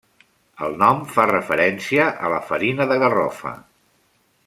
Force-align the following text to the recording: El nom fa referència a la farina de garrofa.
El 0.67 0.71
nom 0.83 1.03
fa 1.17 1.25
referència 1.33 2.07
a 2.29 2.33
la 2.35 2.43
farina 2.49 2.89
de 2.93 2.99
garrofa. 3.07 3.53